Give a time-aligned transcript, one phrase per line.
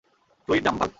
[0.47, 0.89] Fluid dump valve.